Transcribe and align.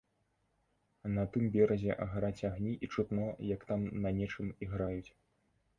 На 1.17 1.25
тым 1.35 1.43
беразе 1.55 1.99
гараць 2.15 2.45
агні 2.49 2.73
і 2.87 2.91
чутно, 2.93 3.31
як 3.55 3.61
там 3.73 3.81
на 4.07 4.15
нечым 4.23 4.47
іграюць. 4.67 5.09